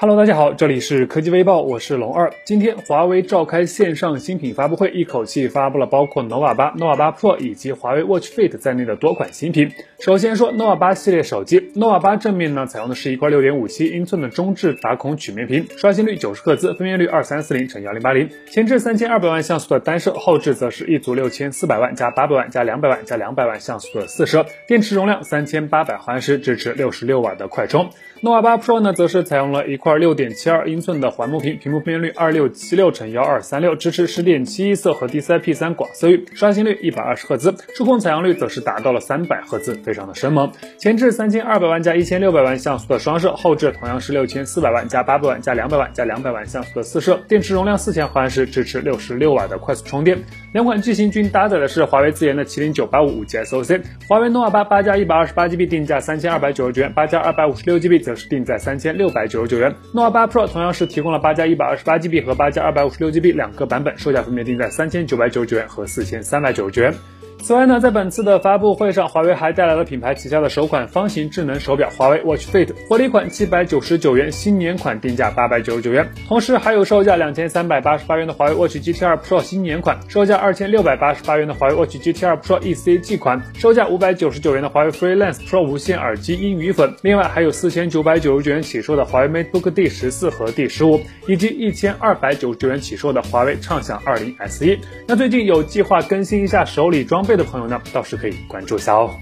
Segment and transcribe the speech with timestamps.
[0.00, 2.32] Hello，大家好，这里是科技微报，我是龙二。
[2.44, 9.72] 今天华为召开线上新品发布会，一口气发布了包括 nova 八、nova 八 Pro 以及华为 Watch Fit 在内的多款新品。
[9.98, 27.90] 首先说 nova 八系列手机，nova 八正面呢采用的是一块六点五七英寸的中置打孔曲面屏，刷新率九十赫兹，分辨率二三四零乘幺零八零，前置三千二百万像素的单摄，后置则是一组六千四百万加八百万加两百万加两百万像素的四摄，电池容量三千八百毫安时，支持六十六瓦的快充。
[28.20, 40.50] Nova 八 Pro 呢，则是采用了一块六点七二英寸的环幕屏，屏幕分辨率二六七六乘幺二三六，支持十点七亿色和 DCI-P 三广色域，刷新率一百二十赫兹，触控采样率则是达到了三百赫兹，非常的生猛。
[40.78, 50.18] 前置三千二百万加一千六百万像素的双摄，后置同样是六千四百万加八百万加两百万加两百万像素的四摄，电池容量四千毫安时，支持六十六瓦的快速充电。
[50.52, 53.80] 两款机型均搭载的是华为自研的麒麟九八五五 G SoC。
[54.08, 59.70] 华为 nova 八八加一百二十八 GB 定价三千二百九十九元，八加二百五十六 GB 则是定在三千六百九十九元。
[59.92, 66.94] nova 八 Pro 同样是提供了八加一百二十八 GB 和八加二百五十六 GB 两个版本，售价分别定在三千九百九十九元和四千三百九十九元。
[67.40, 76.06] 此外呢，在本次的发布会上，华为还带来了品牌旗下的首款方形智能手表华为 Watch Fit，活力款七百九十九元，新年款定价八百九十九元。
[76.26, 86.94] 同时还有售价两千三百八十八元的华为 Watch GT 2 Pro 新年款，售价二千六百八十八元的华为 Watch GT 2 Pro ECG 款，售价五百九十九元的华为 Freelance Pro 无线耳机英语粉。
[87.02, 99.14] 另外还有四千九百九十九元起售的华为 MateBook D 十四和 D 十五，以及一千二百九十九元起售的华为畅享二零 S e 那最近有计划更新一下手里装费的朋友呢，到是可以关注一下哦。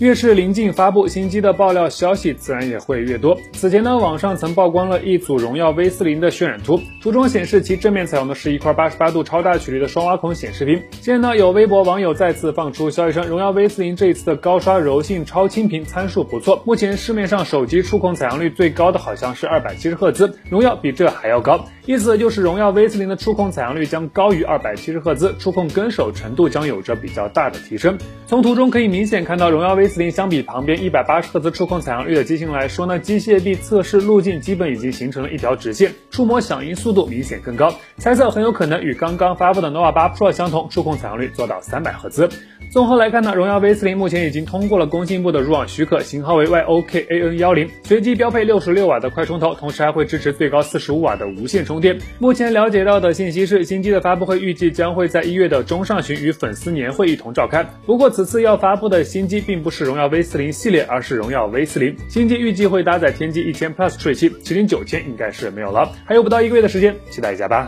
[0.00, 3.36] 越是临近发布新机的爆料消息，自然也会越多。
[3.52, 10.80] 此前呢，网上曾曝光了一组荣耀 V 四零的渲染图，图中显示其正面采用的是一块八十八度超大曲率的双挖孔显示屏。
[11.02, 16.62] 现在呢，有微博网友再次放出消息称，荣耀 V 四零这一次的高刷柔性超清屏参数不错。
[16.64, 27.98] 目前市面上手机触控采样率最高的好像是二百七十赫兹，荣耀比这还要高，意思就是荣耀 V 四零的触控采样率将高于二百七十赫兹，触控跟手程度将有着比较大的提升。
[28.26, 42.28] 从图中可以明显看到，荣耀 V 四零相比旁边一百八十赫兹触控采样率的机型来说呢，机械臂测试路径基本已经形成了一条直线，触摸响应速度明显更高，猜测很有可能与刚刚发布的 nova 八 Pro 相同，触控采样率做到三百赫兹。
[42.72, 51.98] 综合来看呢，荣耀 V 四零目前已经通过了工信部的入网许可，型号为 YOKAN 幺零，随机标配六十六瓦的快充头，同时还会支持最高四十五瓦的无线充电。
[52.20, 57.68] 目前了解到的信息是，新机的发布会预计将会在一月的中上旬与粉丝年会一同召开。
[57.86, 61.96] 不过此次要发布的新机并不是是荣耀 V 四零系列，而是荣耀 V 四零。
[62.06, 65.90] 新机预计会搭载天玑一千 Plus 处理器，麒麟九千应该是没有了。
[66.04, 67.66] 还有不到一个月的时间，期待一下吧。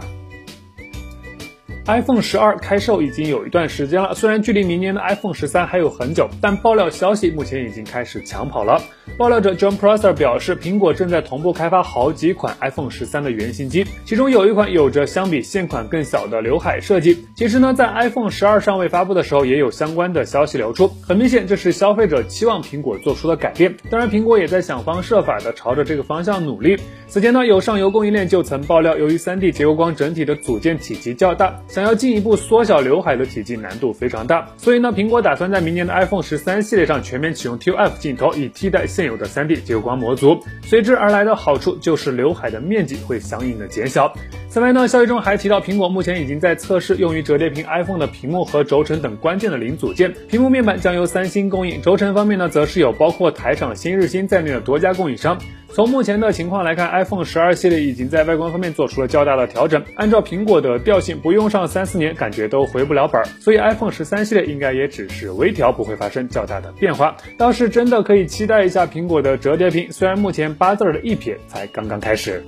[1.87, 8.81] iPhone 十二开售已经有一段时间了，虽然距离明年的 iPhone 十三还有很久，但爆料消息目前已经开始抢跑了。
[9.19, 17.26] 爆料者 John Prosser 表示，苹果正在同步开发好几款 iPhone 十三的原型机，其中有一款有着相比现款更小的刘海设计。
[17.34, 20.87] 其实呢，在 iPhone 十二尚未发布的时候，也有相关的消息流出。
[21.03, 23.75] 很明显，这是消费者期望苹果做出的改变。
[23.91, 26.78] 当然，苹果也在想方设法的朝着这个方向努力。
[27.12, 31.55] 此前呢，有上游供应链就曾爆料，由于 3D 结构光整体的组件体积较大。
[31.69, 40.43] 想要进一步缩小刘海的体积难度非常大，所以呢，苹果打算在明年的 iPhone 十三系列上全面启用 ToF 镜头，以替代现有的 3D 结构光模组。
[40.62, 44.11] 随之而来的好处就是刘海的面积会相应的减小。
[44.49, 50.11] 此外呢，消息中还提到，苹果目前已经在测试用于折叠屏 iPhone 的屏幕和轴承等关键的零组件。
[50.31, 55.39] 屏幕面板将由三星供应，轴承方面呢，则是有包括台厂新日新在内的多家供应商。
[55.75, 59.83] 从目前的情况来看，iPhone 十二系列已经在外观方面做出了较大的调整。
[59.94, 63.25] 按照苹果的调性，不用上三四年，感觉都回不了本儿。
[63.41, 67.16] 所以 iPhone 十三系列应该也只是微调，不会发生较大的变化。
[67.38, 72.43] 倒是真的可以期待一下苹果的折叠屏，虽然目前八字儿的一撇才刚刚开始。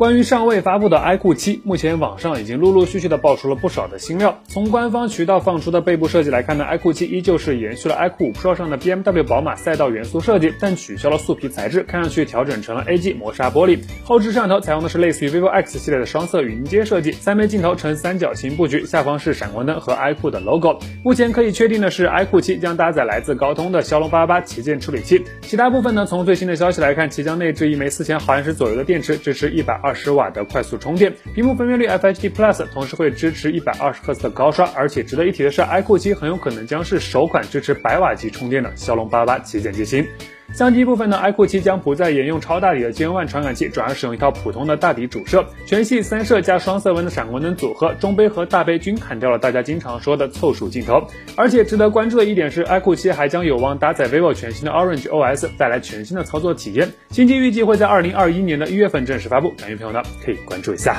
[0.00, 4.40] 关于尚未发布的 iQOO 七，目前网上已经陆陆续续的爆出了不少的新料。
[4.48, 13.78] 从官方渠道放出的背部设计来看呢，iQOO 七依旧是延续了 iQOO 5 Pro 上的 BMW 宝马赛道元素设计，但取消了素皮材质，看上去调整成了 AG 磨砂玻璃。
[14.02, 20.78] 后置摄像头采用的是类似于 vivo X 系列的双色云阶设计，三枚镜头呈三角形布局，下方是闪光灯和 iQOO 的 logo。
[21.04, 25.22] 目前可以确定的是，iQOO 七将搭载来自高通的骁龙八八八旗舰处理器。
[25.42, 30.60] 其他部分呢，从最新的消息来看，其将内置一枚四千毫安时左右的电池，支持一百二二十瓦的快。
[30.62, 40.06] 速充电，屏幕分辨率 FHD Plus，同时会支持一百二十赫兹的高刷，而且值得一提的是，iQOO 七很有可能将是首款支持百瓦级充电的骁龙八八八旗舰机型。
[40.52, 51.02] 相机部分呢，iQOO 7将不再沿用超大底的 Gen 1传感器，转而使用一套普通的大底主摄，全系三摄加双色温的闪光灯组合，中杯和大杯均砍掉了大家经常说的凑数镜头。
[51.34, 56.90] 而且值得关注的一点是，iQOO 7还将有望搭载 vivo 全新的 Orange OS，带来全新的操作体验。
[57.08, 60.96] 新机预计会在二零二一年的一月份正式发布，感兴趣朋友呢可以关注一下。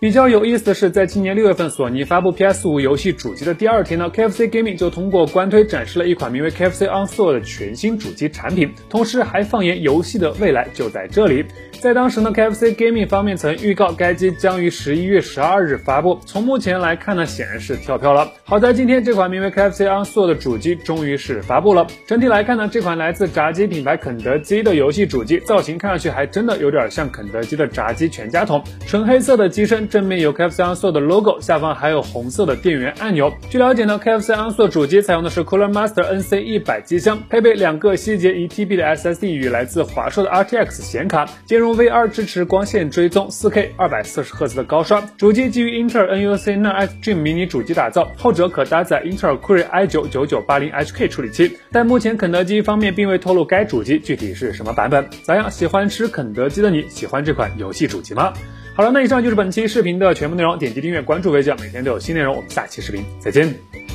[0.00, 11.44] 比较有意思的是，在今年六月份，索尼发布 PS5 游戏主机的第二天呢，KFC Gaming 就通过官推展示了一款名为 KFC On Store 的全新主机产品，同时还放言游戏的未来就在这里。
[11.80, 16.20] 在当时呢，KFC Gaming 方面曾预告该机将于十一月十二日发布。
[16.24, 18.30] 从目前来看呢，显然是跳票了。
[18.44, 21.84] 好在今天这款名为 KFC On Store 的主机终于是发布了。
[22.06, 28.62] 整体来看呢，这款来自炸鸡品牌肯德基的游戏主机造型看上去还真的有点像肯德基的炸鸡全家桶。
[28.86, 33.32] 纯黑色的机身，正面有 KFC o n s o 的 logo，下方还有红色的电源按钮。
[33.48, 41.78] 据了解呢，KFC o n s o 主机采用的是 Cooler Master NC 一百机箱，配备两个细节一 TB 的 SSD 与来自华硕的 RTX 显卡，兼容。
[41.78, 45.00] VR，支持光线追踪，4K 二百四十赫兹的高刷。
[45.16, 51.56] 主机基于英特尔 NUC 9 Extreme 迷你主机打造，后者可搭载英特尔酷睿 i9 9980HK 处理器。
[51.70, 55.08] 但目前肯德基方面并未透露该主机具体是什么版本。
[55.22, 55.48] 咋样？
[55.48, 58.32] 喜欢吃肯德基的你，喜欢这款游戏主机吗？
[58.78, 60.56] 好了，那以上就是本期视频的全部内容。
[60.56, 62.36] 点击订阅关注微教，每天都有新内容。
[62.36, 63.87] 我们下期视频再见。